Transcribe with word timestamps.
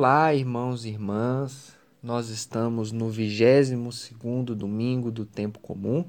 Olá, 0.00 0.32
irmãos 0.32 0.84
e 0.84 0.90
irmãs. 0.90 1.76
Nós 2.00 2.28
estamos 2.28 2.92
no 2.92 3.10
22º 3.10 4.54
domingo 4.54 5.10
do 5.10 5.26
tempo 5.26 5.58
comum. 5.58 6.04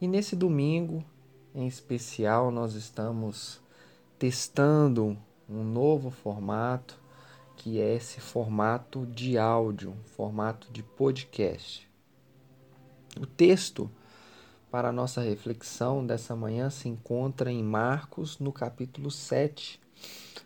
E 0.00 0.06
nesse 0.06 0.36
domingo, 0.36 1.04
em 1.52 1.66
especial, 1.66 2.52
nós 2.52 2.74
estamos 2.74 3.60
testando 4.16 5.18
um 5.48 5.64
novo 5.64 6.08
formato, 6.08 6.96
que 7.56 7.80
é 7.80 7.96
esse 7.96 8.20
formato 8.20 9.04
de 9.06 9.36
áudio, 9.36 9.96
formato 10.14 10.70
de 10.70 10.84
podcast. 10.84 11.90
O 13.20 13.26
texto 13.26 13.90
para 14.70 14.90
a 14.90 14.92
nossa 14.92 15.20
reflexão 15.20 16.06
dessa 16.06 16.36
manhã 16.36 16.70
se 16.70 16.88
encontra 16.88 17.50
em 17.50 17.60
Marcos, 17.60 18.38
no 18.38 18.52
capítulo 18.52 19.10
7, 19.10 19.80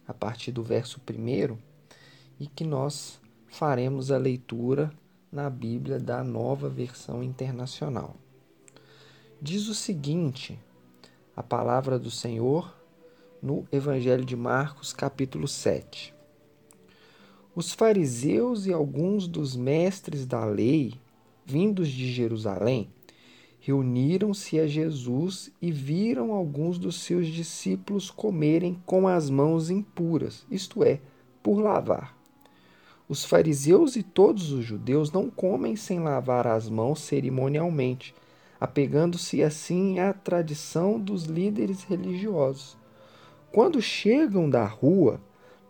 a 0.07 0.15
partir 0.15 0.51
do 0.51 0.63
verso 0.63 0.99
1, 0.99 1.68
e 2.39 2.47
que 2.47 2.65
nós 2.65 3.21
faremos 3.47 4.11
a 4.11 4.19
leitura 4.19 4.93
na 5.31 5.51
Bíblia 5.51 5.99
da 5.99 6.23
nova 6.23 6.69
versão 6.69 7.23
internacional. 7.23 8.17
Diz 9.41 9.69
o 9.69 9.75
seguinte: 9.75 10.59
a 11.37 11.43
palavra 11.43 11.99
do 11.99 12.11
Senhor 12.11 12.75
no 13.43 13.67
Evangelho 13.71 14.25
de 14.25 14.37
Marcos, 14.37 14.93
capítulo 14.93 15.47
7. 15.47 16.15
Os 17.55 17.73
fariseus 17.73 18.67
e 18.67 18.73
alguns 18.73 19.29
dos 19.29 19.55
mestres 19.55 20.27
da 20.27 20.45
lei, 20.45 20.95
vindos 21.45 21.89
de 21.89 22.13
Jerusalém, 22.13 22.89
reuniram-se 23.61 24.59
a 24.59 24.67
Jesus 24.67 25.51
e 25.61 25.71
viram 25.71 26.33
alguns 26.33 26.79
dos 26.79 26.97
seus 26.97 27.27
discípulos 27.29 28.11
comerem 28.11 28.81
com 28.87 29.07
as 29.07 29.29
mãos 29.29 29.71
impuras, 29.71 30.47
isto 30.51 30.83
é, 30.83 31.01
por 31.43 31.61
lavar. 31.61 32.18
Os 33.09 33.25
fariseus 33.25 33.97
e 33.97 34.03
todos 34.03 34.53
os 34.53 34.65
judeus 34.65 35.11
não 35.11 35.31
comem 35.31 35.77
sem 35.77 35.99
lavar 35.99 36.47
as 36.47 36.69
mãos 36.69 37.01
cerimonialmente, 37.01 38.15
apegando-se 38.61 39.43
assim 39.43 39.99
à 39.99 40.13
tradição 40.13 41.01
dos 41.01 41.25
líderes 41.25 41.85
religiosos. 41.85 42.77
Quando 43.51 43.81
chegam 43.81 44.51
da 44.51 44.67
rua, 44.67 45.21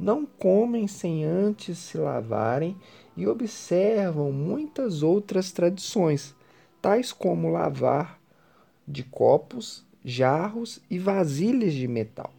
não 0.01 0.27
comem 0.27 0.89
sem 0.89 1.25
antes 1.25 1.79
se 1.79 1.97
lavarem 1.97 2.77
e 3.17 3.27
observam 3.27 4.33
muitas 4.33 5.05
outras 5.05 5.53
tradições 5.53 6.35
tais 6.83 7.13
como 7.13 7.51
lavar 7.51 8.21
de 8.87 9.05
copos, 9.05 9.85
jarros 10.05 10.81
e 10.91 10.99
vasilhas 10.99 11.73
de 11.73 11.87
metal. 11.87 12.33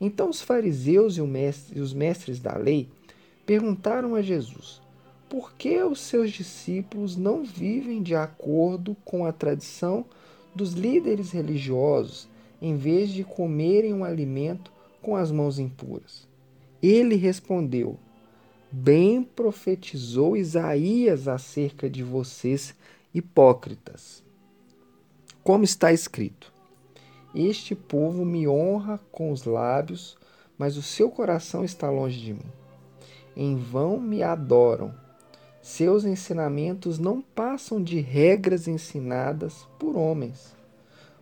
Então 0.00 0.30
os 0.30 0.40
fariseus 0.40 1.16
e 1.16 1.80
os 1.80 1.92
mestres 1.92 2.38
da 2.40 2.56
lei 2.56 2.88
perguntaram 3.46 4.14
a 4.14 4.20
Jesus: 4.20 4.82
por 5.28 5.54
que 5.54 5.82
os 5.82 6.00
seus 6.00 6.30
discípulos 6.30 7.16
não 7.16 7.42
vivem 7.42 8.02
de 8.02 8.14
acordo 8.14 8.96
com 9.04 9.24
a 9.24 9.32
tradição 9.32 10.04
dos 10.54 10.72
líderes 10.72 11.32
religiosos, 11.32 12.28
em 12.62 12.76
vez 12.76 13.10
de 13.10 13.24
comerem 13.24 13.92
um 13.92 14.04
alimento 14.04 14.70
com 15.02 15.16
as 15.16 15.30
mãos 15.30 15.58
impuras? 15.58 16.28
Ele 16.80 17.16
respondeu: 17.16 17.98
Bem 18.70 19.22
profetizou 19.22 20.36
Isaías 20.36 21.26
acerca 21.26 21.90
de 21.90 22.02
vocês 22.02 22.74
hipócritas. 23.12 24.22
Como 25.42 25.64
está 25.64 25.92
escrito: 25.92 26.52
Este 27.34 27.74
povo 27.74 28.24
me 28.24 28.46
honra 28.46 29.00
com 29.10 29.32
os 29.32 29.44
lábios, 29.44 30.16
mas 30.56 30.76
o 30.76 30.82
seu 30.82 31.10
coração 31.10 31.64
está 31.64 31.90
longe 31.90 32.20
de 32.20 32.34
mim. 32.34 32.65
Em 33.36 33.56
vão 33.56 34.00
me 34.00 34.22
adoram. 34.22 34.94
Seus 35.60 36.04
ensinamentos 36.04 36.98
não 36.98 37.20
passam 37.20 37.82
de 37.82 38.00
regras 38.00 38.66
ensinadas 38.66 39.66
por 39.78 39.96
homens. 39.96 40.54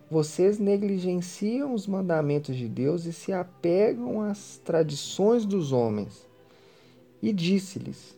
Vocês 0.09 0.57
negligenciam 0.59 1.73
os 1.73 1.85
mandamentos 1.85 2.55
de 2.55 2.69
Deus 2.69 3.05
e 3.05 3.11
se 3.11 3.33
apegam 3.33 4.21
às 4.21 4.57
tradições 4.63 5.45
dos 5.45 5.71
homens. 5.71 6.27
E 7.21 7.33
disse-lhes: 7.33 8.15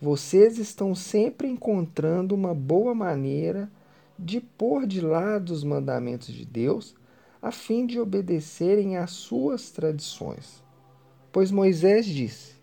vocês 0.00 0.56
estão 0.56 0.94
sempre 0.94 1.46
encontrando 1.46 2.34
uma 2.34 2.54
boa 2.54 2.94
maneira 2.94 3.70
de 4.18 4.40
pôr 4.40 4.86
de 4.86 4.98
lado 4.98 5.50
os 5.50 5.62
mandamentos 5.62 6.32
de 6.32 6.46
Deus 6.46 6.94
a 7.42 7.52
fim 7.52 7.84
de 7.84 8.00
obedecerem 8.00 8.96
às 8.96 9.10
suas 9.10 9.70
tradições. 9.70 10.62
Pois 11.30 11.50
Moisés 11.50 12.06
disse: 12.06 12.54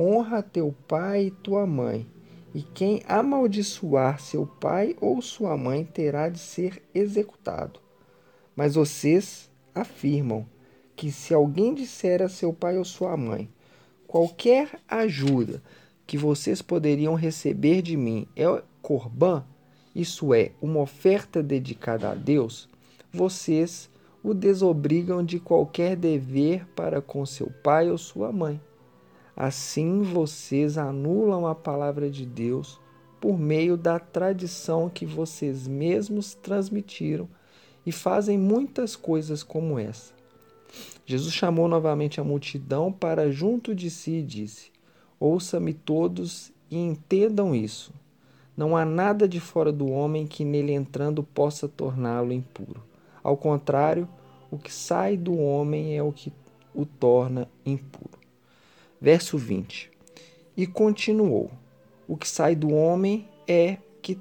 Honra 0.00 0.44
teu 0.44 0.72
pai 0.86 1.26
e 1.26 1.30
tua 1.32 1.66
mãe, 1.66 2.06
e 2.54 2.62
quem 2.62 3.02
amaldiçoar 3.08 4.20
seu 4.20 4.46
pai 4.46 4.94
ou 5.00 5.20
sua 5.20 5.56
mãe 5.56 5.84
terá 5.84 6.28
de 6.28 6.38
ser 6.38 6.80
executado. 6.94 7.80
Mas 8.54 8.76
vocês 8.76 9.50
afirmam 9.74 10.46
que 10.94 11.10
se 11.10 11.34
alguém 11.34 11.74
disser 11.74 12.22
a 12.22 12.28
seu 12.28 12.52
pai 12.52 12.78
ou 12.78 12.84
sua 12.84 13.16
mãe 13.16 13.50
qualquer 14.06 14.78
ajuda 14.86 15.60
que 16.06 16.16
vocês 16.16 16.62
poderiam 16.62 17.14
receber 17.14 17.82
de 17.82 17.96
mim 17.96 18.24
é 18.36 18.44
corban, 18.80 19.44
isso 19.92 20.32
é, 20.32 20.52
uma 20.62 20.78
oferta 20.78 21.42
dedicada 21.42 22.10
a 22.10 22.14
Deus, 22.14 22.68
vocês 23.12 23.90
o 24.22 24.32
desobrigam 24.32 25.24
de 25.24 25.40
qualquer 25.40 25.96
dever 25.96 26.64
para 26.76 27.02
com 27.02 27.26
seu 27.26 27.50
pai 27.64 27.90
ou 27.90 27.98
sua 27.98 28.30
mãe. 28.30 28.60
Assim 29.40 30.02
vocês 30.02 30.76
anulam 30.76 31.46
a 31.46 31.54
palavra 31.54 32.10
de 32.10 32.26
Deus 32.26 32.80
por 33.20 33.38
meio 33.38 33.76
da 33.76 33.96
tradição 33.96 34.90
que 34.90 35.06
vocês 35.06 35.68
mesmos 35.68 36.34
transmitiram 36.34 37.28
e 37.86 37.92
fazem 37.92 38.36
muitas 38.36 38.96
coisas 38.96 39.44
como 39.44 39.78
essa. 39.78 40.12
Jesus 41.06 41.32
chamou 41.32 41.68
novamente 41.68 42.20
a 42.20 42.24
multidão 42.24 42.90
para 42.90 43.30
junto 43.30 43.76
de 43.76 43.90
si 43.90 44.14
e 44.14 44.22
disse: 44.24 44.72
Ouça-me 45.20 45.72
todos 45.72 46.50
e 46.68 46.76
entendam 46.76 47.54
isso. 47.54 47.92
Não 48.56 48.76
há 48.76 48.84
nada 48.84 49.28
de 49.28 49.38
fora 49.38 49.70
do 49.70 49.88
homem 49.88 50.26
que 50.26 50.44
nele 50.44 50.72
entrando 50.72 51.22
possa 51.22 51.68
torná-lo 51.68 52.32
impuro. 52.32 52.82
Ao 53.22 53.36
contrário, 53.36 54.08
o 54.50 54.58
que 54.58 54.74
sai 54.74 55.16
do 55.16 55.38
homem 55.38 55.96
é 55.96 56.02
o 56.02 56.10
que 56.10 56.32
o 56.74 56.84
torna 56.84 57.48
impuro. 57.64 58.17
Verso 59.00 59.38
20. 59.38 59.90
E 60.56 60.66
continuou: 60.66 61.50
O 62.06 62.16
que 62.16 62.28
sai 62.28 62.56
do 62.56 62.72
homem 62.72 63.28
é 63.46 63.78
que 64.02 64.18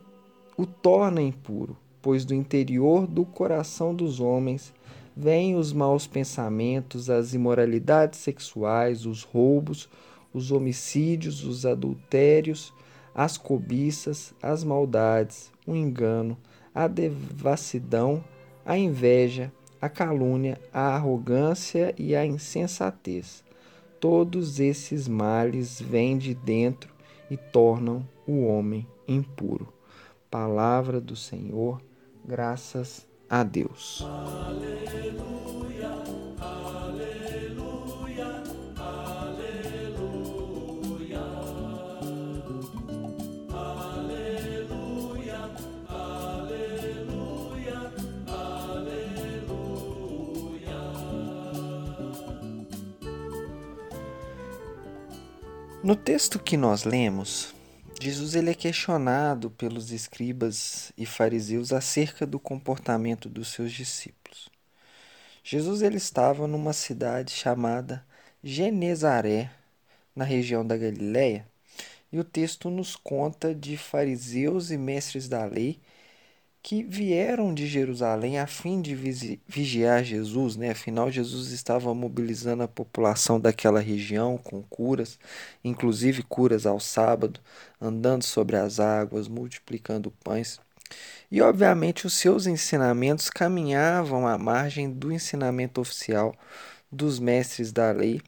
o 0.55 0.65
torna 0.65 1.21
impuro, 1.21 1.75
pois 2.01 2.23
do 2.23 2.33
interior 2.33 3.07
do 3.07 3.25
coração 3.25 3.93
dos 3.93 4.19
homens 4.19 4.73
vêm 5.15 5.55
os 5.55 5.73
maus 5.73 6.05
pensamentos, 6.05 7.09
as 7.09 7.33
imoralidades 7.33 8.19
sexuais, 8.19 9.07
os 9.07 9.23
roubos, 9.23 9.89
os 10.31 10.51
homicídios, 10.51 11.43
os 11.43 11.65
adultérios, 11.65 12.71
as 13.15 13.35
cobiças, 13.35 14.31
as 14.43 14.63
maldades, 14.63 15.51
o 15.65 15.75
engano, 15.75 16.37
a 16.73 16.87
devassidão, 16.87 18.23
a 18.63 18.77
inveja, 18.77 19.51
a 19.81 19.89
calúnia, 19.89 20.59
a 20.71 20.95
arrogância 20.95 21.95
e 21.97 22.15
a 22.15 22.23
insensatez. 22.23 23.46
Todos 23.99 24.59
esses 24.59 25.07
males 25.07 25.81
vêm 25.81 26.17
de 26.17 26.33
dentro 26.33 26.93
e 27.29 27.37
tornam 27.37 28.07
o 28.27 28.45
homem 28.45 28.87
impuro. 29.07 29.73
Palavra 30.29 31.01
do 31.01 31.15
Senhor, 31.15 31.81
graças 32.25 33.07
a 33.29 33.43
Deus. 33.43 34.05
Aleluia. 34.05 35.17
No 55.83 55.95
texto 55.95 56.39
que 56.39 56.57
nós 56.57 56.83
lemos, 56.83 57.53
Jesus 58.01 58.33
ele 58.33 58.49
é 58.49 58.53
questionado 58.55 59.51
pelos 59.51 59.91
escribas 59.91 60.91
e 60.97 61.05
fariseus 61.05 61.71
acerca 61.71 62.25
do 62.25 62.39
comportamento 62.39 63.29
dos 63.29 63.49
seus 63.49 63.71
discípulos. 63.71 64.49
Jesus 65.43 65.83
ele 65.83 65.97
estava 65.97 66.47
numa 66.47 66.73
cidade 66.73 67.31
chamada 67.31 68.03
Genezaré, 68.43 69.51
na 70.15 70.25
região 70.25 70.65
da 70.65 70.75
Galiléia, 70.75 71.47
e 72.11 72.19
o 72.19 72.23
texto 72.23 72.71
nos 72.71 72.95
conta 72.95 73.53
de 73.53 73.77
fariseus 73.77 74.71
e 74.71 74.77
mestres 74.77 75.29
da 75.29 75.45
lei 75.45 75.79
que 76.61 76.83
vieram 76.83 77.53
de 77.53 77.65
Jerusalém 77.67 78.39
a 78.39 78.47
fim 78.47 78.81
de 78.81 78.95
vigiar 79.47 80.03
Jesus, 80.03 80.55
né? 80.55 80.71
Afinal, 80.71 81.09
Jesus 81.09 81.51
estava 81.51 81.93
mobilizando 81.93 82.63
a 82.63 82.67
população 82.67 83.39
daquela 83.39 83.79
região 83.79 84.37
com 84.37 84.61
curas, 84.63 85.17
inclusive 85.63 86.23
curas 86.23 86.65
ao 86.65 86.79
sábado, 86.79 87.39
andando 87.79 88.23
sobre 88.23 88.57
as 88.57 88.79
águas, 88.79 89.27
multiplicando 89.27 90.11
pães. 90.23 90.59
E, 91.31 91.41
obviamente, 91.41 92.05
os 92.05 92.13
seus 92.13 92.47
ensinamentos 92.47 93.29
caminhavam 93.29 94.27
à 94.27 94.37
margem 94.37 94.89
do 94.89 95.11
ensinamento 95.11 95.81
oficial 95.81 96.33
dos 96.91 97.19
mestres 97.19 97.71
da 97.71 97.91
lei, 97.91 98.21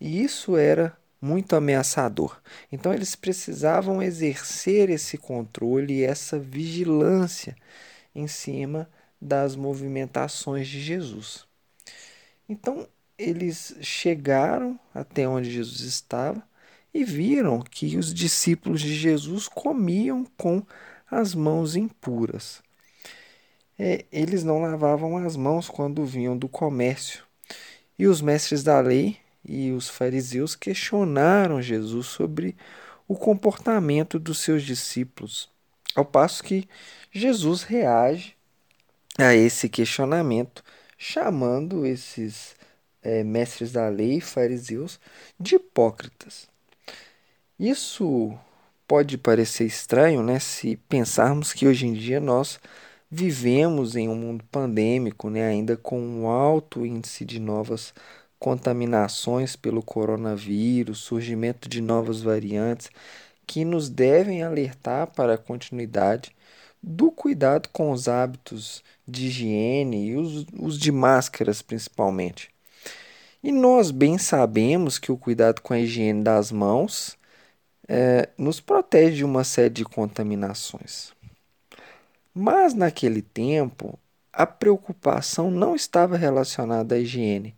e 0.00 0.22
isso 0.22 0.56
era 0.56 0.96
muito 1.24 1.56
ameaçador. 1.56 2.38
Então 2.70 2.92
eles 2.92 3.16
precisavam 3.16 4.02
exercer 4.02 4.90
esse 4.90 5.16
controle 5.16 5.94
e 5.94 6.04
essa 6.04 6.38
vigilância 6.38 7.56
em 8.14 8.26
cima 8.26 8.88
das 9.20 9.56
movimentações 9.56 10.68
de 10.68 10.80
Jesus. 10.80 11.46
Então, 12.46 12.86
eles 13.16 13.74
chegaram 13.80 14.78
até 14.94 15.26
onde 15.26 15.50
Jesus 15.50 15.80
estava 15.80 16.42
e 16.92 17.04
viram 17.04 17.60
que 17.62 17.96
os 17.96 18.12
discípulos 18.12 18.82
de 18.82 18.94
Jesus 18.94 19.48
comiam 19.48 20.26
com 20.36 20.62
as 21.10 21.34
mãos 21.34 21.74
impuras. 21.74 22.62
É, 23.78 24.04
eles 24.12 24.44
não 24.44 24.60
lavavam 24.60 25.16
as 25.16 25.36
mãos 25.36 25.68
quando 25.68 26.04
vinham 26.04 26.36
do 26.36 26.48
comércio. 26.48 27.24
E 27.98 28.06
os 28.06 28.20
mestres 28.20 28.62
da 28.62 28.78
lei 28.80 29.16
e 29.44 29.72
os 29.72 29.88
fariseus 29.88 30.56
questionaram 30.56 31.60
Jesus 31.60 32.06
sobre 32.06 32.56
o 33.06 33.14
comportamento 33.14 34.18
dos 34.18 34.38
seus 34.38 34.62
discípulos, 34.62 35.48
ao 35.94 36.04
passo 36.04 36.42
que 36.42 36.66
Jesus 37.12 37.62
reage 37.62 38.34
a 39.18 39.34
esse 39.34 39.68
questionamento, 39.68 40.64
chamando 40.96 41.84
esses 41.84 42.56
é, 43.02 43.22
mestres 43.22 43.72
da 43.72 43.88
lei 43.88 44.20
fariseus 44.20 44.98
de 45.38 45.56
hipócritas. 45.56 46.48
Isso 47.58 48.36
pode 48.88 49.16
parecer 49.18 49.64
estranho, 49.64 50.22
né, 50.22 50.40
se 50.40 50.76
pensarmos 50.88 51.52
que 51.52 51.66
hoje 51.66 51.86
em 51.86 51.92
dia 51.92 52.20
nós 52.20 52.58
vivemos 53.10 53.94
em 53.94 54.08
um 54.08 54.16
mundo 54.16 54.44
pandêmico, 54.50 55.30
né, 55.30 55.46
ainda 55.46 55.76
com 55.76 56.00
um 56.00 56.26
alto 56.26 56.84
índice 56.84 57.24
de 57.24 57.38
novas 57.38 57.94
contaminações 58.44 59.56
pelo 59.56 59.82
coronavírus, 59.82 60.98
surgimento 60.98 61.66
de 61.66 61.80
novas 61.80 62.20
variantes 62.20 62.90
que 63.46 63.64
nos 63.64 63.88
devem 63.88 64.42
alertar 64.42 65.06
para 65.06 65.32
a 65.32 65.38
continuidade 65.38 66.30
do 66.82 67.10
cuidado 67.10 67.70
com 67.72 67.90
os 67.90 68.06
hábitos 68.06 68.84
de 69.08 69.28
higiene 69.28 70.08
e 70.08 70.16
os, 70.16 70.44
os 70.60 70.78
de 70.78 70.92
máscaras 70.92 71.62
principalmente. 71.62 72.50
E 73.42 73.50
nós 73.50 73.90
bem 73.90 74.18
sabemos 74.18 74.98
que 74.98 75.10
o 75.10 75.16
cuidado 75.16 75.62
com 75.62 75.72
a 75.72 75.80
higiene 75.80 76.22
das 76.22 76.52
mãos 76.52 77.16
é, 77.88 78.28
nos 78.36 78.60
protege 78.60 79.16
de 79.16 79.24
uma 79.24 79.42
série 79.42 79.70
de 79.70 79.86
contaminações. 79.86 81.14
Mas 82.34 82.74
naquele 82.74 83.22
tempo, 83.22 83.98
a 84.30 84.44
preocupação 84.44 85.50
não 85.50 85.74
estava 85.74 86.18
relacionada 86.18 86.94
à 86.94 86.98
higiene, 86.98 87.56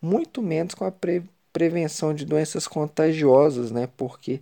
muito 0.00 0.42
menos 0.42 0.74
com 0.74 0.84
a 0.84 0.92
pre 0.92 1.22
prevenção 1.52 2.14
de 2.14 2.24
doenças 2.24 2.68
contagiosas, 2.68 3.70
né? 3.72 3.88
Porque 3.96 4.40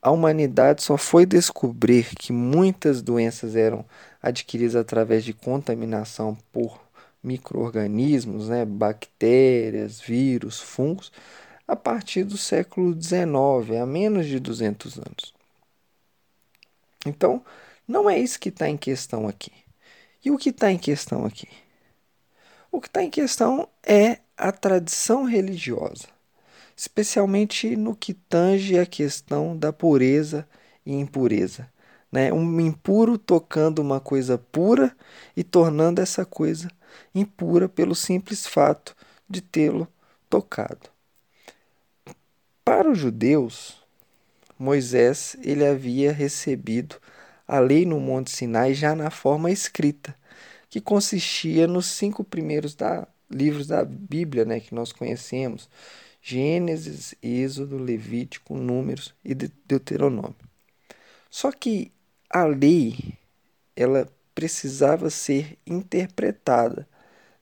a 0.00 0.10
humanidade 0.10 0.82
só 0.82 0.96
foi 0.96 1.24
descobrir 1.26 2.14
que 2.16 2.32
muitas 2.32 3.02
doenças 3.02 3.56
eram 3.56 3.84
adquiridas 4.22 4.76
através 4.76 5.24
de 5.24 5.32
contaminação 5.32 6.36
por 6.52 6.80
microorganismos, 7.22 8.48
né, 8.48 8.64
bactérias, 8.64 10.00
vírus, 10.00 10.60
fungos, 10.60 11.12
a 11.66 11.76
partir 11.76 12.24
do 12.24 12.36
século 12.36 12.92
XIX, 13.00 13.80
há 13.80 13.86
menos 13.86 14.26
de 14.26 14.40
200 14.40 14.98
anos. 14.98 15.34
Então, 17.06 17.44
não 17.86 18.10
é 18.10 18.18
isso 18.18 18.38
que 18.40 18.48
está 18.48 18.68
em 18.68 18.76
questão 18.76 19.28
aqui. 19.28 19.52
E 20.24 20.30
o 20.30 20.38
que 20.38 20.50
está 20.50 20.70
em 20.70 20.78
questão 20.78 21.24
aqui? 21.24 21.48
O 22.70 22.80
que 22.80 22.88
está 22.88 23.02
em 23.02 23.10
questão 23.10 23.68
é 23.82 24.18
a 24.42 24.50
tradição 24.50 25.22
religiosa, 25.22 26.08
especialmente 26.76 27.76
no 27.76 27.94
que 27.94 28.12
tange 28.12 28.76
a 28.76 28.84
questão 28.84 29.56
da 29.56 29.72
pureza 29.72 30.48
e 30.84 30.92
impureza. 30.92 31.70
Né? 32.10 32.32
Um 32.32 32.60
impuro 32.60 33.16
tocando 33.16 33.78
uma 33.78 34.00
coisa 34.00 34.36
pura 34.36 34.96
e 35.36 35.44
tornando 35.44 36.00
essa 36.00 36.24
coisa 36.24 36.68
impura 37.14 37.68
pelo 37.68 37.94
simples 37.94 38.44
fato 38.44 38.96
de 39.30 39.40
tê-lo 39.40 39.86
tocado. 40.28 40.90
Para 42.64 42.90
os 42.90 42.98
judeus, 42.98 43.80
Moisés 44.58 45.36
ele 45.40 45.64
havia 45.64 46.12
recebido 46.12 46.96
a 47.46 47.60
lei 47.60 47.86
no 47.86 48.00
Monte 48.00 48.32
Sinai 48.32 48.74
já 48.74 48.96
na 48.96 49.08
forma 49.08 49.52
escrita, 49.52 50.16
que 50.68 50.80
consistia 50.80 51.68
nos 51.68 51.86
cinco 51.86 52.24
primeiros 52.24 52.74
da, 52.74 53.06
livros 53.32 53.66
da 53.66 53.84
Bíblia 53.84 54.44
né, 54.44 54.60
que 54.60 54.74
nós 54.74 54.92
conhecemos: 54.92 55.68
Gênesis, 56.20 57.14
Êxodo, 57.22 57.78
Levítico, 57.78 58.54
Números 58.54 59.14
e 59.24 59.34
Deuteronômio. 59.34 60.36
Só 61.30 61.50
que 61.50 61.90
a 62.30 62.44
lei 62.44 63.14
ela 63.74 64.08
precisava 64.34 65.10
ser 65.10 65.58
interpretada. 65.66 66.86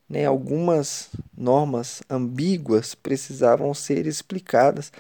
Né? 0.09 0.25
Algumas 0.25 1.11
normas 1.37 2.03
ambíguas 2.09 2.95
precisavam 2.95 3.73
ser 3.75 4.07
explicadas, 4.07 4.93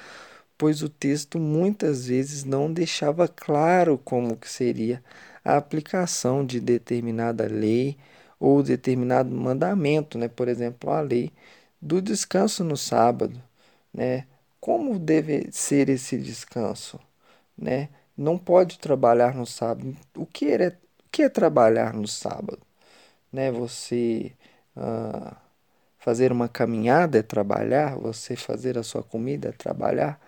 pois 0.56 0.82
o 0.82 0.88
texto 0.88 1.38
muitas 1.38 2.06
vezes 2.06 2.44
não 2.44 2.72
deixava 2.72 3.26
claro 3.26 3.98
como 3.98 4.36
que 4.36 4.48
seria 4.48 5.02
a 5.44 5.56
aplicação 5.56 6.44
de 6.44 6.60
determinada 6.60 7.46
lei 7.46 7.96
ou 8.40 8.62
determinado 8.62 9.30
mandamento, 9.30 10.18
né? 10.18 10.28
por 10.28 10.48
exemplo, 10.48 10.90
a 10.90 11.00
lei 11.02 11.32
do 11.80 12.02
descanso 12.02 12.64
no 12.64 12.76
sábado. 12.76 13.40
Né? 13.92 14.26
Como 14.60 14.98
deve 14.98 15.50
ser 15.52 15.88
esse 15.90 16.18
descanso? 16.18 16.98
Né? 17.56 17.90
Não 18.16 18.38
pode 18.38 18.78
trabalhar 18.78 19.34
no 19.34 19.46
sábado. 19.46 19.96
O 20.16 20.26
que 20.26 20.46
é, 20.52 20.76
que 21.12 21.22
é 21.22 21.28
trabalhar 21.28 21.94
no 21.94 22.08
sábado? 22.08 22.60
Né? 23.32 23.50
Você 23.52 24.32
ah, 24.76 25.36
fazer 25.98 26.32
uma 26.32 26.48
caminhada 26.48 27.18
é 27.18 27.22
trabalhar, 27.22 27.96
você 27.96 28.36
fazer 28.36 28.78
a 28.78 28.82
sua 28.82 29.02
comida 29.02 29.50
é 29.50 29.52
trabalhar. 29.52 30.20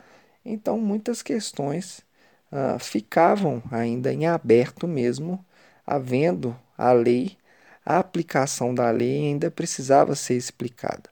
Então, 0.44 0.78
muitas 0.78 1.22
questões 1.22 2.02
ah, 2.50 2.78
ficavam 2.78 3.62
ainda 3.70 4.12
em 4.12 4.26
aberto 4.26 4.86
mesmo, 4.88 5.44
havendo 5.86 6.56
a 6.76 6.92
lei, 6.92 7.36
a 7.84 7.98
aplicação 7.98 8.74
da 8.74 8.90
lei 8.90 9.26
ainda 9.26 9.50
precisava 9.50 10.14
ser 10.14 10.34
explicada. 10.34 11.10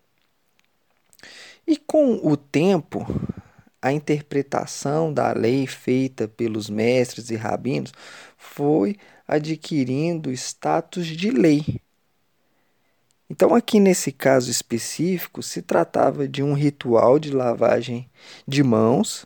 E 1.66 1.76
com 1.76 2.20
o 2.22 2.36
tempo, 2.36 3.06
a 3.80 3.92
interpretação 3.92 5.12
da 5.12 5.32
lei 5.32 5.66
feita 5.66 6.28
pelos 6.28 6.68
mestres 6.68 7.30
e 7.30 7.36
rabinos 7.36 7.92
foi 8.36 8.96
adquirindo 9.26 10.32
status 10.32 11.06
de 11.06 11.30
lei. 11.30 11.80
Então, 13.28 13.54
aqui 13.54 13.78
nesse 13.78 14.10
caso 14.10 14.50
específico, 14.50 15.40
se 15.40 15.62
tratava 15.62 16.26
de 16.26 16.42
um 16.42 16.52
ritual 16.52 17.18
de 17.18 17.30
lavagem 17.30 18.10
de 18.46 18.62
mãos 18.62 19.24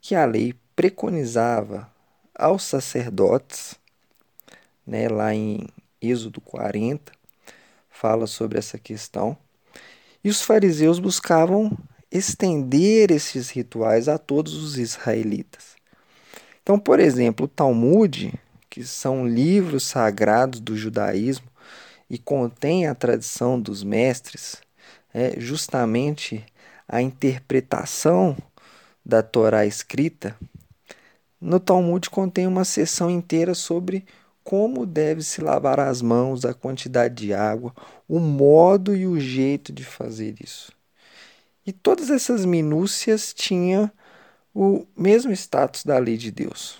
que 0.00 0.14
a 0.14 0.26
lei 0.26 0.54
preconizava 0.74 1.90
aos 2.34 2.64
sacerdotes, 2.64 3.74
né, 4.86 5.08
lá 5.08 5.34
em 5.34 5.66
Êxodo 6.10 6.40
40, 6.40 7.12
fala 7.90 8.26
sobre 8.26 8.58
essa 8.58 8.78
questão. 8.78 9.36
E 10.22 10.28
os 10.28 10.42
fariseus 10.42 10.98
buscavam 10.98 11.76
estender 12.10 13.10
esses 13.10 13.50
rituais 13.50 14.08
a 14.08 14.18
todos 14.18 14.54
os 14.54 14.78
israelitas. 14.78 15.76
Então, 16.62 16.78
por 16.78 16.98
exemplo, 16.98 17.46
o 17.46 17.48
Talmud, 17.48 18.32
que 18.68 18.84
são 18.84 19.26
livros 19.26 19.84
sagrados 19.84 20.60
do 20.60 20.76
judaísmo 20.76 21.46
e 22.10 22.18
contém 22.18 22.86
a 22.86 22.94
tradição 22.94 23.60
dos 23.60 23.82
mestres, 23.82 24.60
é 25.14 25.38
justamente 25.38 26.44
a 26.88 27.00
interpretação 27.00 28.36
da 29.04 29.22
Torá 29.22 29.64
escrita. 29.64 30.36
No 31.40 31.60
Talmud 31.60 32.10
contém 32.10 32.46
uma 32.46 32.64
seção 32.64 33.10
inteira 33.10 33.54
sobre 33.54 34.04
como 34.46 34.86
deve 34.86 35.24
se 35.24 35.40
lavar 35.40 35.80
as 35.80 36.00
mãos, 36.00 36.44
a 36.44 36.54
quantidade 36.54 37.26
de 37.26 37.34
água, 37.34 37.74
o 38.08 38.20
modo 38.20 38.94
e 38.94 39.04
o 39.04 39.18
jeito 39.18 39.72
de 39.72 39.82
fazer 39.84 40.36
isso. 40.40 40.70
E 41.66 41.72
todas 41.72 42.10
essas 42.10 42.44
minúcias 42.44 43.34
tinham 43.34 43.90
o 44.54 44.86
mesmo 44.96 45.32
status 45.32 45.82
da 45.82 45.98
lei 45.98 46.16
de 46.16 46.30
Deus. 46.30 46.78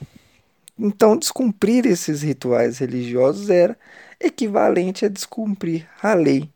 Então, 0.78 1.16
descumprir 1.16 1.86
esses 1.86 2.22
rituais 2.22 2.78
religiosos 2.78 3.50
era 3.50 3.76
equivalente 4.20 5.04
a 5.04 5.08
descumprir 5.08 5.88
a 6.00 6.14
lei. 6.14 6.48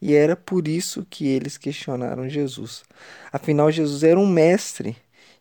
E 0.00 0.14
era 0.14 0.36
por 0.36 0.68
isso 0.68 1.04
que 1.10 1.26
eles 1.26 1.58
questionaram 1.58 2.28
Jesus. 2.28 2.84
Afinal, 3.32 3.72
Jesus 3.72 4.04
era 4.04 4.20
um 4.20 4.28
mestre 4.28 4.96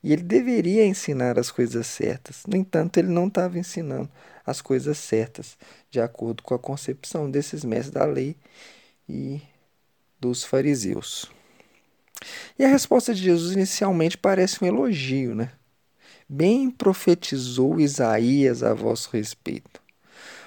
e 0.06 0.14
ele 0.14 0.22
deveria 0.22 0.86
ensinar 0.86 1.40
as 1.40 1.50
coisas 1.50 1.88
certas. 1.88 2.44
No 2.48 2.56
entanto, 2.56 2.98
ele 2.98 3.08
não 3.08 3.26
estava 3.26 3.58
ensinando 3.58 4.08
as 4.46 4.62
coisas 4.62 5.00
certas, 5.00 5.58
de 5.90 6.00
acordo 6.00 6.44
com 6.44 6.54
a 6.54 6.60
concepção 6.60 7.30
desses 7.30 7.66
mestres 7.66 7.92
da 7.92 8.06
lei 8.06 8.36
e 9.10 9.42
dos 10.22 10.44
fariseus. 10.44 11.32
E 12.58 12.64
a 12.64 12.68
resposta 12.68 13.16
de 13.16 13.24
Jesus 13.24 13.56
inicialmente 13.56 14.16
parece 14.16 14.64
um 14.64 14.68
elogio, 14.68 15.34
né? 15.34 15.52
Bem 16.30 16.70
profetizou 16.70 17.80
Isaías 17.80 18.62
a 18.62 18.76
vosso 18.76 19.10
respeito. 19.12 19.82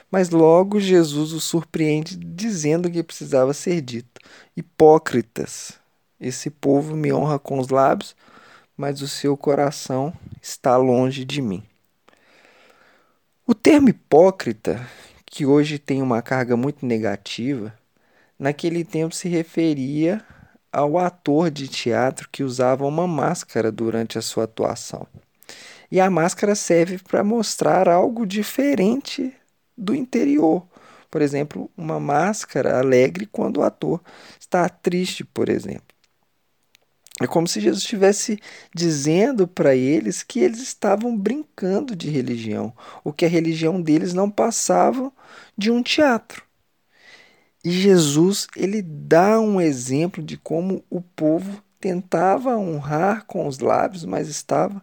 Mas 0.08 0.30
logo 0.30 0.78
Jesus 0.78 1.32
o 1.32 1.40
surpreende 1.40 2.16
dizendo 2.16 2.88
que 2.88 3.02
precisava 3.02 3.52
ser 3.52 3.80
dito: 3.80 4.20
Hipócritas, 4.56 5.72
esse 6.20 6.48
povo 6.48 6.94
me 6.94 7.12
honra 7.12 7.40
com 7.40 7.58
os 7.58 7.70
lábios, 7.70 8.14
mas 8.78 9.02
o 9.02 9.08
seu 9.08 9.36
coração 9.36 10.12
está 10.40 10.76
longe 10.76 11.24
de 11.24 11.42
mim. 11.42 11.64
O 13.44 13.52
termo 13.52 13.88
hipócrita, 13.88 14.86
que 15.26 15.44
hoje 15.44 15.80
tem 15.80 16.00
uma 16.00 16.22
carga 16.22 16.56
muito 16.56 16.86
negativa, 16.86 17.74
naquele 18.38 18.84
tempo 18.84 19.14
se 19.14 19.28
referia 19.28 20.24
ao 20.72 20.96
ator 20.96 21.50
de 21.50 21.66
teatro 21.66 22.28
que 22.30 22.44
usava 22.44 22.86
uma 22.86 23.08
máscara 23.08 23.72
durante 23.72 24.16
a 24.16 24.22
sua 24.22 24.44
atuação. 24.44 25.08
E 25.90 26.00
a 26.00 26.08
máscara 26.08 26.54
serve 26.54 26.98
para 26.98 27.24
mostrar 27.24 27.88
algo 27.88 28.24
diferente 28.24 29.34
do 29.76 29.94
interior. 29.94 30.64
Por 31.10 31.22
exemplo, 31.22 31.70
uma 31.76 31.98
máscara 31.98 32.78
alegre 32.78 33.26
quando 33.26 33.56
o 33.56 33.62
ator 33.62 34.00
está 34.38 34.68
triste, 34.68 35.24
por 35.24 35.48
exemplo. 35.48 35.87
É 37.20 37.26
como 37.26 37.48
se 37.48 37.60
Jesus 37.60 37.82
estivesse 37.82 38.38
dizendo 38.72 39.48
para 39.48 39.74
eles 39.74 40.22
que 40.22 40.38
eles 40.38 40.60
estavam 40.60 41.16
brincando 41.16 41.96
de 41.96 42.08
religião, 42.08 42.72
o 43.02 43.12
que 43.12 43.24
a 43.24 43.28
religião 43.28 43.80
deles 43.82 44.14
não 44.14 44.30
passava 44.30 45.12
de 45.56 45.70
um 45.70 45.82
teatro. 45.82 46.44
E 47.64 47.70
Jesus, 47.70 48.46
ele 48.56 48.80
dá 48.80 49.40
um 49.40 49.60
exemplo 49.60 50.22
de 50.22 50.36
como 50.36 50.84
o 50.88 51.00
povo 51.00 51.62
tentava 51.80 52.56
honrar 52.56 53.24
com 53.26 53.46
os 53.46 53.58
lábios, 53.58 54.04
mas 54.04 54.28
estava 54.28 54.80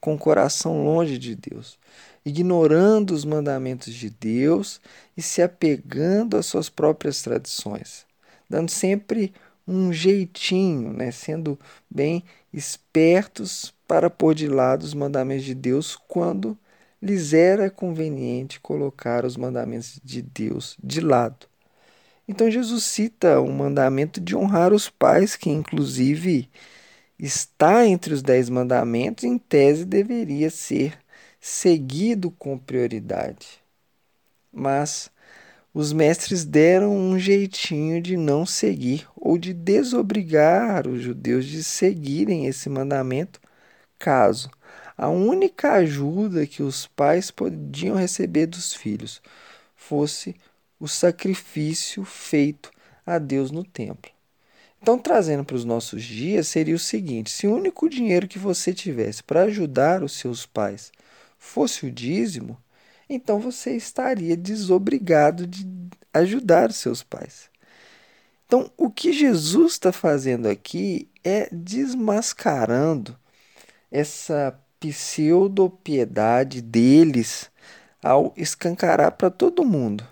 com 0.00 0.14
o 0.14 0.18
coração 0.18 0.84
longe 0.84 1.16
de 1.16 1.34
Deus, 1.34 1.78
ignorando 2.24 3.12
os 3.12 3.24
mandamentos 3.24 3.94
de 3.94 4.10
Deus 4.10 4.80
e 5.16 5.22
se 5.22 5.42
apegando 5.42 6.36
às 6.36 6.46
suas 6.46 6.68
próprias 6.68 7.22
tradições, 7.22 8.04
dando 8.48 8.70
sempre 8.70 9.32
um 9.68 9.92
jeitinho, 9.92 10.94
né? 10.94 11.10
sendo 11.10 11.58
bem 11.90 12.24
espertos 12.52 13.74
para 13.86 14.08
pôr 14.08 14.34
de 14.34 14.48
lado 14.48 14.82
os 14.82 14.94
mandamentos 14.94 15.44
de 15.44 15.54
Deus 15.54 15.94
quando 15.94 16.58
lhes 17.00 17.34
era 17.34 17.70
conveniente 17.70 18.60
colocar 18.60 19.24
os 19.26 19.36
mandamentos 19.36 20.00
de 20.02 20.22
Deus 20.22 20.76
de 20.82 21.00
lado. 21.02 21.46
Então 22.26 22.50
Jesus 22.50 22.84
cita 22.84 23.40
o 23.40 23.50
mandamento 23.50 24.20
de 24.20 24.34
honrar 24.34 24.72
os 24.72 24.88
pais, 24.88 25.36
que 25.36 25.50
inclusive 25.50 26.50
está 27.18 27.86
entre 27.86 28.14
os 28.14 28.22
dez 28.22 28.48
mandamentos, 28.48 29.24
em 29.24 29.38
tese 29.38 29.84
deveria 29.84 30.50
ser 30.50 30.98
seguido 31.40 32.30
com 32.30 32.58
prioridade. 32.58 33.60
Mas 34.52 35.10
os 35.78 35.92
mestres 35.92 36.44
deram 36.44 36.90
um 36.92 37.16
jeitinho 37.16 38.02
de 38.02 38.16
não 38.16 38.44
seguir 38.44 39.06
ou 39.14 39.38
de 39.38 39.54
desobrigar 39.54 40.88
os 40.88 41.00
judeus 41.00 41.44
de 41.46 41.62
seguirem 41.62 42.46
esse 42.46 42.68
mandamento, 42.68 43.40
caso 43.96 44.50
a 44.96 45.08
única 45.08 45.74
ajuda 45.74 46.48
que 46.48 46.64
os 46.64 46.88
pais 46.88 47.30
podiam 47.30 47.94
receber 47.94 48.46
dos 48.46 48.74
filhos 48.74 49.22
fosse 49.76 50.34
o 50.80 50.88
sacrifício 50.88 52.04
feito 52.04 52.72
a 53.06 53.16
Deus 53.16 53.52
no 53.52 53.62
templo. 53.62 54.10
Então, 54.82 54.98
trazendo 54.98 55.44
para 55.44 55.54
os 55.54 55.64
nossos 55.64 56.02
dias, 56.02 56.48
seria 56.48 56.74
o 56.74 56.80
seguinte: 56.80 57.30
se 57.30 57.46
o 57.46 57.54
único 57.54 57.88
dinheiro 57.88 58.26
que 58.26 58.36
você 58.36 58.74
tivesse 58.74 59.22
para 59.22 59.42
ajudar 59.42 60.02
os 60.02 60.14
seus 60.14 60.44
pais 60.44 60.90
fosse 61.38 61.86
o 61.86 61.92
dízimo, 61.92 62.58
então 63.08 63.38
você 63.40 63.76
estaria 63.76 64.36
desobrigado 64.36 65.46
de 65.46 65.66
ajudar 66.12 66.70
os 66.70 66.76
seus 66.76 67.02
pais. 67.02 67.50
Então, 68.46 68.70
o 68.76 68.90
que 68.90 69.12
Jesus 69.12 69.72
está 69.72 69.92
fazendo 69.92 70.48
aqui 70.48 71.08
é 71.22 71.48
desmascarando 71.52 73.16
essa 73.90 74.58
pseudo-piedade 74.80 76.62
deles 76.62 77.50
ao 78.02 78.32
escancarar 78.36 79.12
para 79.12 79.30
todo 79.30 79.64
mundo 79.64 80.06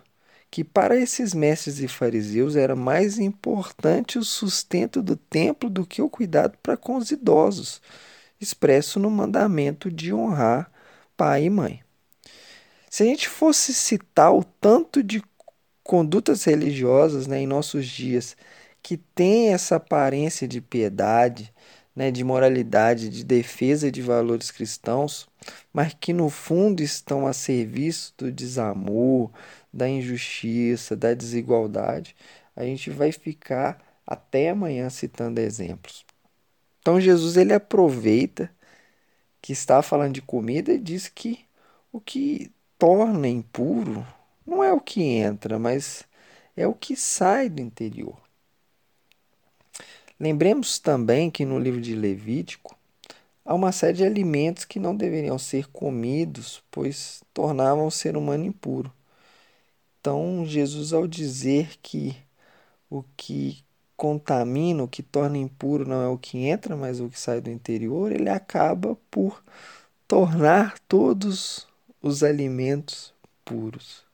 que 0.57 0.65
para 0.65 0.97
esses 0.97 1.35
mestres 1.35 1.81
e 1.81 1.89
fariseus 1.89 2.57
era 2.57 2.75
mais 2.75 3.19
importante 3.19 4.19
o 4.19 4.25
sustento 4.25 5.03
do 5.03 5.15
templo 5.15 5.69
do 5.69 5.87
que 5.87 6.01
o 6.01 6.09
cuidado 6.09 6.57
para 6.63 6.77
com 6.77 6.97
os 6.97 7.11
idosos, 7.11 7.83
expresso 8.41 8.99
no 8.99 9.11
mandamento 9.11 9.91
de 9.91 10.15
honrar 10.15 10.71
pai 11.17 11.45
e 11.45 11.51
mãe. 11.51 11.86
Se 12.97 13.03
a 13.03 13.07
gente 13.07 13.29
fosse 13.29 13.75
citar 13.75 14.35
o 14.35 14.43
tanto 14.43 15.03
de 15.03 15.23
condutas 15.85 16.45
religiosas 16.45 17.27
né, 17.27 17.41
em 17.41 17.47
nossos 17.47 17.87
dias 17.87 18.35
que 18.83 18.97
tem 18.97 19.53
essa 19.53 19.77
aparência 19.77 20.49
de 20.49 20.63
piedade, 20.63 21.53
né, 21.95 22.11
de 22.11 22.25
moralidade, 22.25 23.11
de 23.11 23.23
defesa 23.23 23.93
de 23.93 24.01
valores 24.01 24.51
cristãos, 24.51 25.29
mas 25.75 25.93
que 25.93 26.15
no 26.15 26.31
fundo 26.31 26.83
estão 26.83 27.27
a 27.27 27.35
serviço 27.35 28.15
do 28.17 28.33
desamor, 28.33 29.31
da 29.71 29.87
injustiça, 29.87 30.97
da 30.97 31.13
desigualdade, 31.13 32.17
a 32.57 32.65
gente 32.65 32.89
vai 32.89 33.13
ficar 33.13 33.79
até 34.07 34.49
amanhã 34.49 34.89
citando 34.89 35.39
exemplos. 35.39 36.03
Então 36.81 36.99
Jesus 36.99 37.37
ele 37.37 37.53
aproveita 37.53 38.51
que 39.43 39.53
está 39.53 39.83
falando 39.83 40.15
de 40.15 40.23
comida 40.23 40.73
e 40.73 40.79
diz 40.79 41.09
que 41.11 41.45
o 41.93 42.01
que 42.01 42.56
torna 42.79 43.29
impuro 43.29 44.07
não 44.47 44.63
é 44.63 44.73
o 44.73 44.81
que 44.81 45.03
entra, 45.03 45.59
mas 45.59 46.05
é 46.57 46.67
o 46.67 46.75
que 46.75 46.97
sai 46.97 47.49
do 47.49 47.61
interior. 47.61 48.17
Lembremos 50.19 50.79
também 50.79 51.31
que 51.31 51.45
no 51.45 51.59
livro 51.59 51.81
de 51.81 51.95
Levítico 51.95 52.77
há 53.45 53.55
uma 53.55 53.73
série 53.73 53.99
de 53.99 54.05
alimentos 54.05 54.65
que 54.65 54.79
não 54.79 54.97
deveriam 54.97 55.39
ser 55.39 55.67
comidos, 55.69 56.63
pois 56.71 57.23
tornavam 57.35 57.87
o 57.87 57.91
ser 57.91 58.17
humano 58.17 58.45
impuro. 58.45 58.93
Então, 60.01 60.45
Jesus, 60.47 60.93
ao 60.93 61.07
dizer 61.07 61.77
que 61.83 62.17
o 62.89 63.03
que 63.17 63.63
contamina, 63.97 64.85
o 64.85 64.89
que 64.89 65.03
torna 65.03 65.37
impuro 65.37 65.87
não 65.87 66.03
é 66.03 66.09
o 66.09 66.19
que 66.19 66.39
entra, 66.47 66.77
mas 66.77 67.01
o 67.01 67.09
que 67.09 67.19
sai 67.19 67.41
do 67.41 67.51
interior, 67.51 68.13
ele 68.13 68.29
acaba 68.29 68.97
por 69.11 69.43
tornar 70.07 70.79
todos 70.89 71.66
os 72.07 72.23
alimentos 72.23 73.13
puros. 73.45 74.05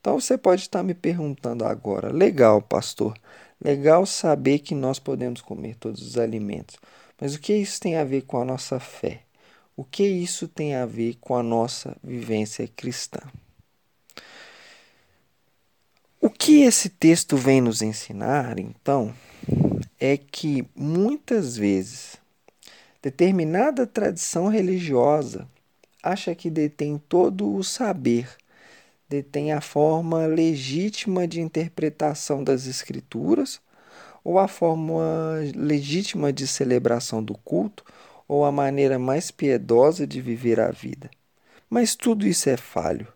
Então 0.00 0.18
você 0.18 0.38
pode 0.38 0.62
estar 0.62 0.82
me 0.82 0.94
perguntando 0.94 1.64
agora, 1.64 2.10
legal, 2.10 2.62
pastor, 2.62 3.14
Legal 3.62 4.06
saber 4.06 4.60
que 4.60 4.74
nós 4.74 4.98
podemos 4.98 5.42
comer 5.42 5.76
todos 5.76 6.00
os 6.00 6.16
alimentos, 6.16 6.76
mas 7.20 7.34
o 7.34 7.40
que 7.40 7.52
isso 7.52 7.78
tem 7.78 7.96
a 7.96 8.04
ver 8.04 8.22
com 8.22 8.40
a 8.40 8.44
nossa 8.44 8.80
fé? 8.80 9.20
O 9.76 9.84
que 9.84 10.02
isso 10.02 10.48
tem 10.48 10.74
a 10.74 10.86
ver 10.86 11.16
com 11.20 11.36
a 11.36 11.42
nossa 11.42 11.94
vivência 12.02 12.66
cristã? 12.66 13.20
O 16.18 16.30
que 16.30 16.62
esse 16.62 16.88
texto 16.88 17.36
vem 17.36 17.60
nos 17.60 17.82
ensinar, 17.82 18.58
então, 18.58 19.14
é 19.98 20.16
que 20.16 20.66
muitas 20.74 21.56
vezes 21.56 22.16
determinada 23.02 23.86
tradição 23.86 24.48
religiosa 24.48 25.46
acha 26.02 26.34
que 26.34 26.50
detém 26.50 26.98
todo 26.98 27.54
o 27.54 27.62
saber 27.62 28.28
detém 29.10 29.52
a 29.52 29.60
forma 29.60 30.24
legítima 30.26 31.26
de 31.26 31.40
interpretação 31.40 32.44
das 32.44 32.68
Escrituras, 32.68 33.60
ou 34.22 34.38
a 34.38 34.46
forma 34.46 35.40
legítima 35.56 36.32
de 36.32 36.46
celebração 36.46 37.20
do 37.20 37.36
culto, 37.36 37.84
ou 38.28 38.44
a 38.44 38.52
maneira 38.52 39.00
mais 39.00 39.32
piedosa 39.32 40.06
de 40.06 40.20
viver 40.20 40.60
a 40.60 40.70
vida. 40.70 41.10
Mas 41.68 41.96
tudo 41.96 42.24
isso 42.24 42.48
é 42.48 42.56
falho. 42.56 43.08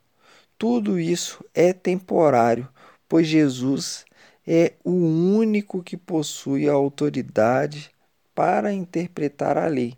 Tudo 0.59 0.99
isso 0.99 1.45
é 1.55 1.73
temporário, 1.73 2.69
pois 3.09 3.29
Jesus 3.29 4.05
é 4.45 4.73
o 4.83 4.91
único 4.91 5.81
que 5.81 5.97
possui 5.97 6.69
a 6.69 6.73
autoridade 6.73 7.93
para 8.35 8.73
interpretar 8.73 9.57
a 9.57 9.69
lei. 9.69 9.97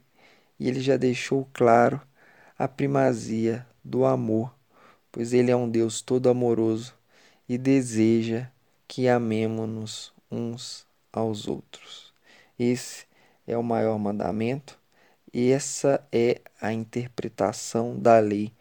E 0.60 0.68
ele 0.68 0.80
já 0.80 0.98
deixou 0.98 1.48
claro 1.54 2.00
a 2.58 2.66
primazia 2.66 3.66
do 3.84 4.04
amor 4.04 4.56
pois 5.16 5.32
Ele 5.32 5.50
é 5.50 5.56
um 5.56 5.66
Deus 5.66 6.02
todo 6.02 6.28
amoroso 6.28 6.94
e 7.48 7.56
deseja 7.56 8.48
que 8.86 9.08
amemos-nos 9.08 10.12
uns 10.30 10.86
aos 11.10 11.48
outros. 11.48 12.12
Esse 12.58 13.06
é 13.46 13.56
o 13.56 13.62
maior 13.62 13.98
mandamento 13.98 14.78
e 15.32 15.50
essa 15.50 16.06
é 16.12 16.42
a 16.60 16.70
interpretação 16.70 17.98
da 17.98 18.18
lei 18.18 18.52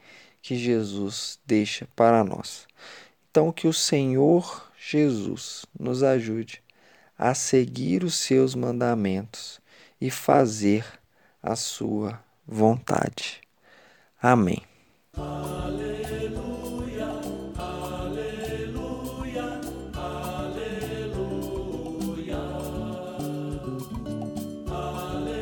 que 0.41 0.55
Jesus 0.55 1.41
deixa 1.45 1.89
para 1.93 2.23
nós. 2.23 2.65
Então, 3.29 3.51
que 3.51 3.67
o 3.67 3.73
Senhor 3.73 4.71
Jesus 4.79 5.65
nos 5.77 6.03
ajude 6.03 6.63
a 7.17 7.33
seguir 7.33 8.01
os 8.01 8.15
seus 8.15 8.55
mandamentos 8.55 9.59
e 9.99 10.09
fazer 10.09 10.85
a 11.43 11.53
sua 11.57 12.23
vontade. 12.47 13.44
Amém. 14.27 14.57
Aleluia, 15.15 17.05
aleluia, 17.59 19.45
aleluia, 19.93 21.05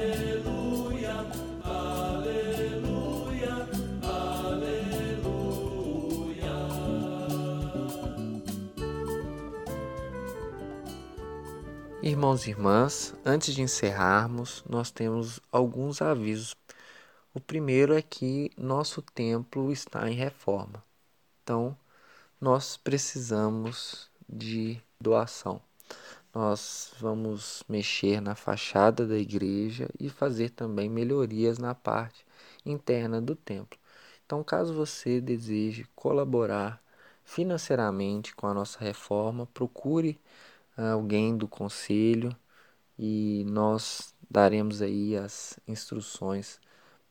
aleluia, 0.03 1.15
aleluia, 1.63 3.55
aleluia. 4.03 5.33
Irmãos 12.01 12.45
e 12.45 12.49
irmãs, 12.49 13.15
antes 13.23 13.55
de 13.55 13.61
encerrarmos, 13.61 14.61
nós 14.69 14.91
temos 14.91 15.39
alguns 15.49 16.01
avisos 16.01 16.53
o 17.35 17.39
primeiro 17.39 17.95
é 17.95 18.01
que 18.01 18.51
nosso 18.55 19.01
templo 19.01 19.71
está 19.71 20.07
em 20.07 20.13
reforma. 20.13 20.83
Então, 21.41 21.75
nós 22.39 22.77
precisamos 22.77 24.07
de 24.29 24.79
doação. 25.01 25.59
Nós 26.31 26.93
vamos 26.99 27.63
mexer 27.67 28.21
na 28.21 28.35
fachada 28.35 29.07
da 29.07 29.17
igreja 29.17 29.89
e 29.99 30.09
fazer 30.09 30.49
também 30.51 30.87
melhorias 30.87 31.57
na 31.57 31.73
parte 31.73 32.23
interna 32.63 33.19
do 33.19 33.35
templo. 33.35 33.79
Então, 34.25 34.43
caso 34.43 34.73
você 34.73 35.19
deseje 35.19 35.87
colaborar 35.95 36.79
financeiramente 37.23 38.35
com 38.35 38.45
a 38.45 38.53
nossa 38.53 38.79
reforma, 38.79 39.47
procure 39.47 40.19
ah, 40.77 40.91
alguém 40.91 41.35
do 41.35 41.47
conselho 41.47 42.35
e 42.97 43.43
nós 43.47 44.13
daremos 44.29 44.81
aí 44.81 45.15
as 45.17 45.59
instruções 45.67 46.59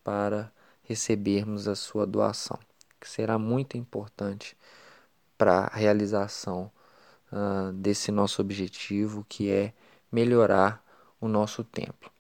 para 0.05 0.53
recebermos 0.83 1.69
a 1.69 1.75
sua 1.75 2.07
doação, 2.07 2.59
que 3.01 3.09
será 3.09 3.39
muito 3.39 3.77
importante 3.77 4.57
para 5.37 5.65
a 5.65 5.77
realização 5.77 6.71
uh, 7.33 7.73
desse 7.73 8.11
nosso 8.11 8.41
objetivo, 8.41 9.25
que 9.29 9.51
é 9.51 9.73
melhorar 10.11 10.85
o 11.21 11.29
nosso 11.29 11.65
templo. 11.65 12.11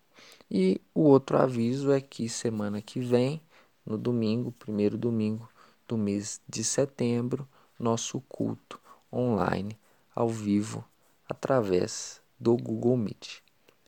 E 0.51 0.81
o 0.95 1.03
outro 1.03 1.39
aviso 1.39 1.91
é 1.93 2.01
que 2.01 2.29
semana 2.29 2.83
que 2.83 3.01
vem, 3.01 3.41
no 3.85 3.99
domingo, 3.99 4.53
primeiro 4.53 4.97
domingo 4.97 5.49
do 5.89 5.97
mês 5.97 6.41
de 6.49 6.63
setembro, 6.63 7.49
nosso 7.79 8.21
culto 8.29 8.81
online 9.13 9.79
ao 10.15 10.29
vivo 10.29 10.85
através 11.29 12.21
do 12.39 12.57
Google 12.57 12.97
Meet. 12.97 13.41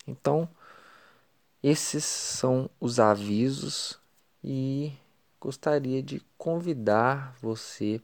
Então, 0.06 0.48
esses 1.66 2.04
são 2.04 2.68
os 2.78 3.00
avisos 3.00 3.98
e 4.42 4.92
gostaria 5.40 6.02
de 6.02 6.20
convidar 6.36 7.34
você 7.40 8.02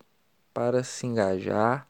para 0.54 0.82
se 0.82 1.06
engajar 1.06 1.86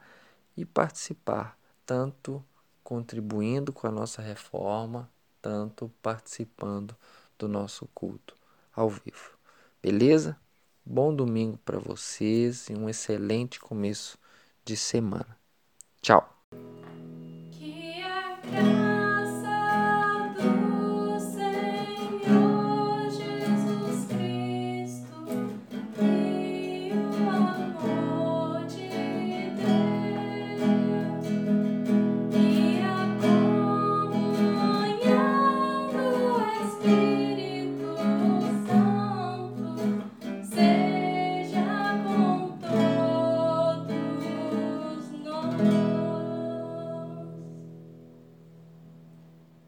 e 0.56 0.64
participar, 0.64 1.56
tanto 1.87 2.44
contribuindo 2.83 3.72
com 3.72 3.87
a 3.87 3.92
nossa 3.92 4.20
reforma, 4.20 5.09
tanto 5.40 5.88
participando 6.02 6.96
do 7.38 7.46
nosso 7.46 7.88
culto 7.94 8.35
ao 8.74 8.90
vivo. 8.90 9.38
Beleza? 9.80 10.37
Bom 10.85 11.14
domingo 11.14 11.56
para 11.59 11.78
vocês 11.78 12.68
e 12.68 12.74
um 12.74 12.88
excelente 12.88 13.61
começo 13.61 14.18
de 14.64 14.76
semana. 14.76 15.38
Tchau! 16.02 16.39